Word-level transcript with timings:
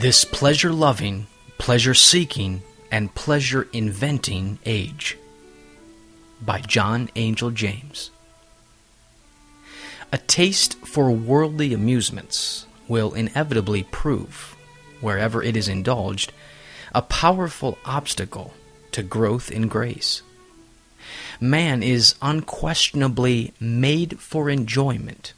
This 0.00 0.24
pleasure 0.24 0.72
loving, 0.72 1.26
pleasure 1.58 1.92
seeking, 1.92 2.62
and 2.90 3.14
pleasure 3.14 3.68
inventing 3.70 4.58
age. 4.64 5.18
By 6.40 6.60
John 6.60 7.10
Angell 7.14 7.50
James. 7.50 8.10
A 10.10 10.16
taste 10.16 10.76
for 10.86 11.10
worldly 11.10 11.74
amusements 11.74 12.64
will 12.88 13.12
inevitably 13.12 13.82
prove, 13.82 14.56
wherever 15.02 15.42
it 15.42 15.54
is 15.54 15.68
indulged, 15.68 16.32
a 16.94 17.02
powerful 17.02 17.76
obstacle 17.84 18.54
to 18.92 19.02
growth 19.02 19.50
in 19.50 19.68
grace. 19.68 20.22
Man 21.42 21.82
is 21.82 22.14
unquestionably 22.22 23.52
made 23.60 24.18
for 24.18 24.48
enjoyment. 24.48 25.34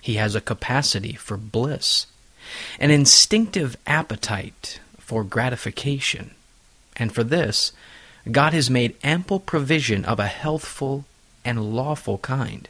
He 0.00 0.14
has 0.14 0.34
a 0.34 0.40
capacity 0.40 1.12
for 1.12 1.36
bliss, 1.36 2.06
an 2.78 2.90
instinctive 2.90 3.76
appetite 3.86 4.80
for 4.98 5.24
gratification, 5.24 6.32
and 6.96 7.12
for 7.12 7.24
this, 7.24 7.72
God 8.30 8.52
has 8.52 8.68
made 8.68 8.96
ample 9.02 9.40
provision 9.40 10.04
of 10.04 10.18
a 10.18 10.26
healthful 10.26 11.04
and 11.44 11.74
lawful 11.74 12.18
kind. 12.18 12.68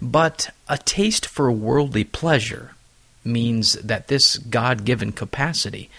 But 0.00 0.50
a 0.68 0.78
taste 0.78 1.26
for 1.26 1.50
worldly 1.52 2.04
pleasure 2.04 2.72
means 3.24 3.74
that 3.74 4.08
this 4.08 4.38
God 4.38 4.84
given 4.84 5.12
capacity 5.12 5.90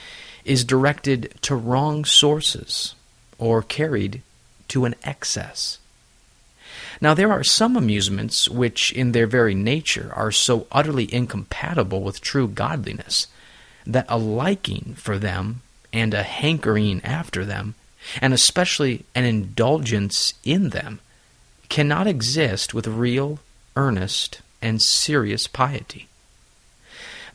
is 0.46 0.64
directed 0.64 1.34
to 1.42 1.56
wrong 1.56 2.06
sources 2.06 2.96
or 3.38 3.62
carried 3.62 4.22
to 4.70 4.86
an 4.86 4.96
excess. 5.04 5.80
Now, 7.00 7.14
there 7.14 7.32
are 7.32 7.44
some 7.44 7.76
amusements 7.76 8.50
which, 8.50 8.92
in 8.92 9.12
their 9.12 9.28
very 9.28 9.54
nature, 9.54 10.12
are 10.16 10.32
so 10.32 10.68
utterly 10.72 11.14
incompatible 11.14 12.02
with 12.02 12.22
true 12.22 12.48
godliness 12.48 13.28
that 13.86 14.06
a 14.10 14.18
liking 14.18 14.96
for 14.98 15.18
them 15.18 15.62
and 15.94 16.14
a 16.14 16.24
hankering 16.24 17.02
after 17.04 17.46
them, 17.46 17.76
and 18.22 18.34
especially 18.34 19.06
an 19.16 19.24
indulgence 19.24 20.34
in 20.44 20.70
them, 20.70 21.00
cannot 21.70 22.08
exist 22.08 22.74
with 22.74 22.88
real, 22.88 23.40
earnest, 23.76 24.42
and 24.62 24.82
serious 24.82 25.48
piety. 25.48 26.08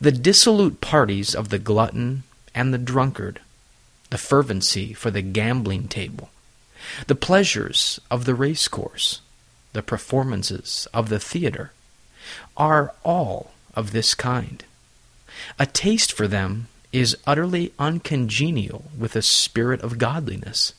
The 0.01 0.13
dissolute 0.13 0.81
parties 0.81 1.35
of 1.35 1.51
the 1.51 1.59
glutton 1.59 2.25
and 2.55 2.75
the 2.75 2.79
drunkard, 2.79 3.41
the 4.11 4.19
fervency 4.19 4.93
for 4.93 5.11
the 5.11 5.23
gambling 5.23 5.89
table, 5.89 6.31
the 7.07 7.15
pleasures 7.15 8.01
of 8.11 8.25
the 8.25 8.35
race 8.35 8.69
course, 8.69 9.21
the 9.73 9.83
performances 9.83 10.87
of 10.93 11.09
the 11.09 11.19
theater, 11.19 11.73
are 12.57 12.95
all 13.05 13.53
of 13.75 13.93
this 13.93 14.15
kind. 14.15 14.65
A 15.59 15.67
taste 15.67 16.13
for 16.13 16.29
them 16.29 16.69
is 16.93 17.17
utterly 17.27 17.73
uncongenial 17.79 18.85
with 18.99 19.17
a 19.17 19.23
spirit 19.23 19.81
of 19.81 19.99
godliness. 19.99 20.75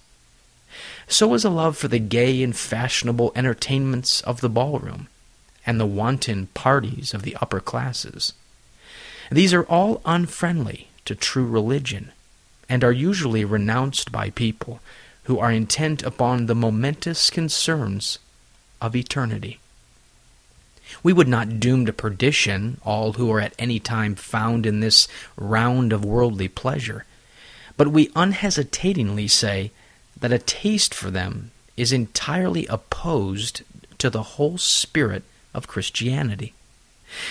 So 1.08 1.34
is 1.34 1.44
a 1.44 1.50
love 1.50 1.78
for 1.78 1.88
the 1.88 2.00
gay 2.00 2.44
and 2.44 2.56
fashionable 2.56 3.32
entertainments 3.36 4.22
of 4.22 4.42
the 4.42 4.50
ballroom 4.50 5.08
and 5.66 5.80
the 5.80 5.86
wanton 5.86 6.48
parties 6.54 7.14
of 7.14 7.24
the 7.24 7.36
upper 7.42 7.60
classes. 7.60 8.34
These 9.32 9.54
are 9.54 9.64
all 9.64 10.02
unfriendly 10.06 10.88
to 11.06 11.16
true 11.16 11.46
religion 11.46 12.12
and 12.70 12.84
are 12.84 12.92
usually 12.92 13.44
renounced 13.46 14.12
by 14.12 14.30
people 14.30 14.80
who 15.24 15.40
are 15.40 15.52
intent 15.52 16.04
upon 16.04 16.46
the 16.46 16.56
momentous 16.56 17.30
concerns 17.30 18.20
of 18.84 18.96
eternity. 18.96 19.60
We 21.02 21.14
would 21.14 21.28
not 21.28 21.60
doom 21.60 21.86
to 21.88 21.94
perdition 21.94 22.80
all 22.84 23.14
who 23.14 23.32
are 23.32 23.40
at 23.40 23.56
any 23.58 23.80
time 23.80 24.14
found 24.16 24.66
in 24.66 24.80
this 24.80 25.08
round 25.36 25.92
of 25.92 26.06
worldly 26.06 26.50
pleasure, 26.50 27.06
but 27.78 27.88
we 27.88 28.12
unhesitatingly 28.16 29.28
say 29.28 29.72
that 30.20 30.32
a 30.32 30.38
taste 30.38 30.94
for 30.94 31.10
them 31.10 31.52
is 31.76 31.92
entirely 31.92 32.68
opposed 32.68 33.64
to 33.98 34.10
the 34.10 34.24
whole 34.24 34.58
spirit 34.58 35.24
of 35.54 35.68
Christianity. 35.68 36.54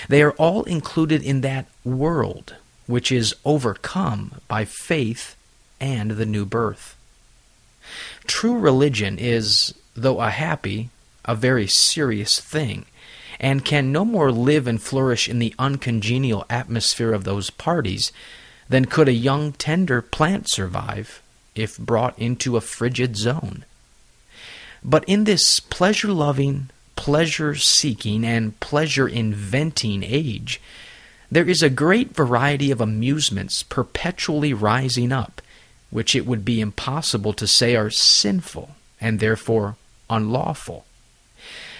They 0.08 0.22
are 0.22 0.32
all 0.32 0.64
included 0.64 1.22
in 1.22 1.42
that 1.42 1.66
world 1.84 2.56
which 2.86 3.12
is 3.12 3.34
overcome 3.44 4.41
by 4.48 4.64
faith 4.64 5.36
and 5.80 6.12
the 6.12 6.26
new 6.26 6.44
birth. 6.44 6.96
True 8.26 8.58
religion 8.58 9.18
is, 9.18 9.74
though 9.94 10.20
a 10.20 10.30
happy, 10.30 10.91
a 11.25 11.34
very 11.34 11.66
serious 11.66 12.41
thing, 12.41 12.87
and 13.41 13.65
can 13.65 13.93
no 13.93 14.05
more 14.05 14.31
live 14.31 14.66
and 14.66 14.81
flourish 14.81 15.28
in 15.28 15.38
the 15.38 15.55
uncongenial 15.59 16.44
atmosphere 16.49 17.12
of 17.12 17.25
those 17.25 17.50
parties 17.50 18.12
than 18.69 18.84
could 18.84 19.09
a 19.09 19.12
young 19.12 19.53
tender 19.53 20.00
plant 20.00 20.49
survive 20.49 21.22
if 21.55 21.78
brought 21.78 22.19
into 22.19 22.56
a 22.56 22.60
frigid 22.60 23.16
zone. 23.16 23.65
But 24.84 25.05
in 25.06 25.25
this 25.25 25.60
pleasure 25.60 26.12
loving, 26.12 26.71
pleasure 26.97 27.54
seeking, 27.54 28.25
and 28.25 28.59
pleasure 28.60 29.09
inventing 29.09 30.03
age, 30.03 30.60
there 31.31 31.49
is 31.49 31.62
a 31.62 31.71
great 31.71 32.15
variety 32.15 32.71
of 32.71 32.81
amusements 32.81 33.62
perpetually 33.62 34.53
rising 34.53 35.12
up, 35.12 35.41
which 35.91 36.15
it 36.15 36.27
would 36.27 36.44
be 36.44 36.60
impossible 36.60 37.33
to 37.34 37.47
say 37.47 37.77
are 37.77 37.91
sinful 37.91 38.77
and 39.00 39.19
therefore 39.19 39.77
unlawful. 40.10 40.84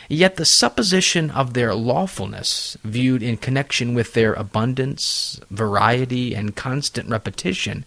Yet 0.09 0.37
the 0.37 0.45
supposition 0.45 1.31
of 1.31 1.55
their 1.55 1.75
lawfulness, 1.75 2.77
viewed 2.85 3.23
in 3.23 3.37
connection 3.37 3.95
with 3.95 4.15
their 4.15 4.35
abundance, 4.35 5.41
variety, 5.51 6.35
and 6.35 6.57
constant 6.57 7.09
repetition, 7.09 7.85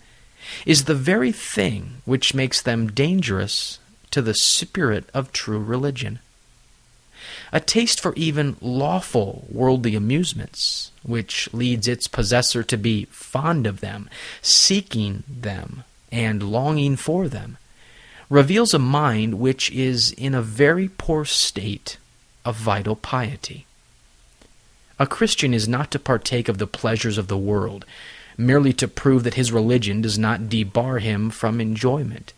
is 0.66 0.86
the 0.86 0.96
very 0.96 1.32
thing 1.32 2.02
which 2.06 2.34
makes 2.34 2.62
them 2.62 2.92
dangerous 2.92 3.80
to 4.12 4.22
the 4.22 4.34
spirit 4.34 5.10
of 5.14 5.32
true 5.32 5.60
religion. 5.60 6.20
A 7.52 7.60
taste 7.60 8.00
for 8.00 8.14
even 8.16 8.56
lawful 8.62 9.46
worldly 9.50 9.96
amusements, 9.96 10.92
which 11.04 11.52
leads 11.54 11.88
its 11.88 12.08
possessor 12.08 12.64
to 12.64 12.78
be 12.78 13.06
fond 13.06 13.68
of 13.68 13.82
them, 13.82 14.10
seeking 14.42 15.24
them, 15.28 15.84
and 16.12 16.44
longing 16.44 16.96
for 16.96 17.28
them, 17.28 17.58
reveals 18.30 18.74
a 18.74 18.80
mind 18.80 19.36
which 19.36 19.70
is 19.72 20.12
in 20.12 20.34
a 20.34 20.42
very 20.42 20.88
poor 20.88 21.26
state 21.26 21.98
of 22.46 22.56
vital 22.56 22.96
piety. 22.96 23.66
A 24.98 25.06
Christian 25.06 25.54
is 25.54 25.68
not 25.68 25.92
to 25.92 26.00
partake 26.00 26.48
of 26.48 26.58
the 26.58 26.68
pleasures 26.68 27.18
of 27.18 27.28
the 27.28 27.38
world, 27.38 27.84
merely 28.38 28.72
to 28.74 28.88
prove 28.88 29.24
that 29.24 29.34
his 29.34 29.52
religion 29.52 30.02
does 30.02 30.18
not 30.18 30.48
debar 30.48 31.00
him 31.00 31.30
from 31.30 31.60
enjoyment. 31.60 32.34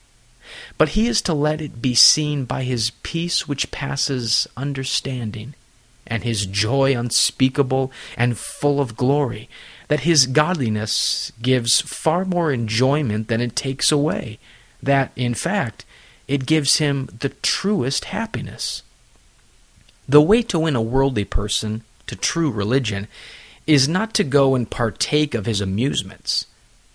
But 0.78 0.90
he 0.90 1.08
is 1.08 1.22
to 1.24 1.34
let 1.34 1.62
it 1.62 1.82
be 1.82 1.94
seen 1.94 2.46
by 2.46 2.64
his 2.64 2.92
peace 3.04 3.48
which 3.48 3.70
passes 3.70 4.48
understanding, 4.56 5.54
and 6.08 6.24
his 6.24 6.46
joy 6.46 6.98
unspeakable 6.98 7.92
and 8.16 8.38
full 8.38 8.80
of 8.80 8.96
glory, 8.96 9.50
that 9.88 10.02
his 10.02 10.26
godliness 10.26 11.32
gives 11.42 11.82
far 11.82 12.26
more 12.26 12.52
enjoyment 12.52 13.28
than 13.28 13.42
it 13.42 13.56
takes 13.56 13.92
away, 13.92 14.40
that, 14.82 15.12
in 15.16 15.34
fact, 15.34 15.86
it 16.28 16.46
gives 16.46 16.78
him 16.78 17.10
the 17.20 17.30
truest 17.30 18.06
happiness. 18.06 18.84
The 20.08 20.22
way 20.22 20.42
to 20.44 20.60
win 20.60 20.76
a 20.76 20.82
worldly 20.82 21.26
person 21.26 21.84
to 22.08 22.16
true 22.16 22.52
religion 22.52 23.08
is 23.66 23.88
not 23.88 24.14
to 24.14 24.24
go 24.24 24.56
and 24.56 24.70
partake 24.70 25.34
of 25.34 25.46
his 25.46 25.60
amusements 25.62 26.46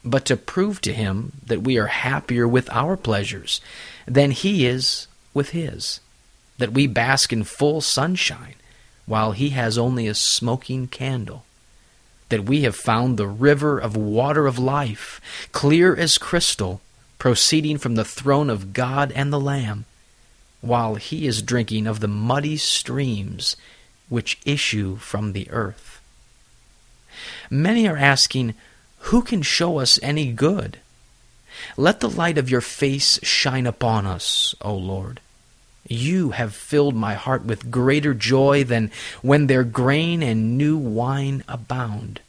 but 0.04 0.24
to 0.24 0.36
prove 0.36 0.80
to 0.80 0.92
him 0.92 1.32
that 1.46 1.62
we 1.62 1.78
are 1.78 1.86
happier 1.86 2.46
with 2.46 2.68
our 2.70 2.96
pleasures 2.96 3.60
than 4.06 4.30
he 4.30 4.66
is 4.66 5.06
with 5.32 5.50
his, 5.50 6.00
that 6.58 6.72
we 6.72 6.86
bask 6.86 7.32
in 7.32 7.44
full 7.44 7.80
sunshine 7.80 8.54
while 9.06 9.32
he 9.32 9.50
has 9.50 9.78
only 9.78 10.06
a 10.06 10.14
smoking 10.14 10.86
candle, 10.86 11.44
that 12.28 12.44
we 12.44 12.62
have 12.62 12.76
found 12.76 13.16
the 13.16 13.26
river 13.26 13.78
of 13.78 13.96
water 13.96 14.46
of 14.46 14.58
life, 14.58 15.20
clear 15.52 15.94
as 15.94 16.18
crystal, 16.18 16.80
proceeding 17.18 17.78
from 17.78 17.94
the 17.94 18.04
throne 18.04 18.50
of 18.50 18.72
God 18.72 19.12
and 19.12 19.32
the 19.32 19.40
Lamb, 19.40 19.84
while 20.62 20.94
he 20.94 21.26
is 21.26 21.42
drinking 21.42 21.86
of 21.86 22.00
the 22.00 22.08
muddy 22.08 22.56
streams 22.56 23.56
which 24.08 24.40
issue 24.46 24.96
from 24.96 25.32
the 25.32 25.50
earth. 25.50 26.00
Many 27.50 27.86
are 27.86 27.96
asking, 27.96 28.54
who 29.06 29.22
can 29.22 29.42
show 29.42 29.78
us 29.78 29.98
any 30.02 30.32
good? 30.32 30.78
Let 31.76 32.00
the 32.00 32.08
light 32.08 32.38
of 32.38 32.48
your 32.48 32.60
face 32.60 33.18
shine 33.22 33.66
upon 33.66 34.06
us, 34.06 34.54
O 34.62 34.74
Lord. 34.74 35.20
You 35.86 36.30
have 36.30 36.54
filled 36.54 36.94
my 36.94 37.14
heart 37.14 37.44
with 37.44 37.70
greater 37.70 38.14
joy 38.14 38.64
than 38.64 38.90
when 39.20 39.48
their 39.48 39.64
grain 39.64 40.22
and 40.22 40.56
new 40.56 40.76
wine 40.76 41.42
abound. 41.48 42.20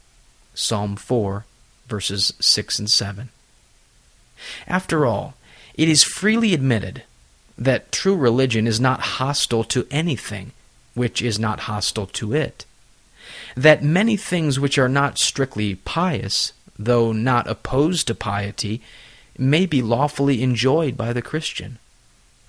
Psalm 0.54 0.96
4, 0.96 1.44
verses 1.86 2.32
6 2.40 2.78
and 2.80 2.90
7. 2.90 3.28
After 4.66 5.06
all, 5.06 5.34
it 5.74 5.88
is 5.88 6.02
freely 6.02 6.52
admitted 6.52 7.04
that 7.56 7.92
true 7.92 8.16
religion 8.16 8.66
is 8.66 8.80
not 8.80 9.00
hostile 9.00 9.64
to 9.64 9.86
anything 9.90 10.52
which 10.94 11.22
is 11.22 11.38
not 11.38 11.60
hostile 11.60 12.06
to 12.06 12.32
it. 12.32 12.64
That 13.56 13.82
many 13.82 14.16
things 14.16 14.60
which 14.60 14.78
are 14.78 14.88
not 14.88 15.18
strictly 15.18 15.74
pious 15.76 16.52
though 16.78 17.12
not 17.12 17.46
opposed 17.46 18.06
to 18.08 18.14
piety, 18.14 18.80
may 19.38 19.66
be 19.66 19.82
lawfully 19.82 20.42
enjoyed 20.42 20.96
by 20.96 21.12
the 21.12 21.22
Christian. 21.22 21.78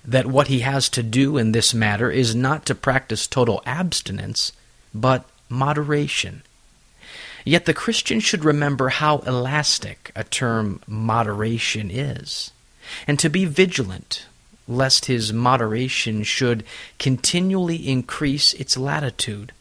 That 0.04 0.26
what 0.26 0.48
he 0.48 0.60
has 0.60 0.88
to 0.90 1.02
do 1.02 1.36
in 1.36 1.52
this 1.52 1.74
matter 1.74 2.10
is 2.10 2.34
not 2.34 2.64
to 2.66 2.74
practice 2.74 3.26
total 3.26 3.62
abstinence, 3.66 4.52
but 4.94 5.28
moderation. 5.48 6.42
Yet 7.44 7.64
the 7.64 7.74
Christian 7.74 8.20
should 8.20 8.44
remember 8.44 8.88
how 8.88 9.18
elastic 9.18 10.10
a 10.16 10.24
term 10.24 10.80
moderation 10.86 11.90
is, 11.90 12.52
and 13.06 13.18
to 13.18 13.28
be 13.28 13.44
vigilant 13.44 14.26
lest 14.68 15.06
his 15.06 15.32
moderation 15.32 16.22
should 16.22 16.64
continually 16.98 17.88
increase 17.88 18.52
its 18.54 18.76
latitude 18.76 19.52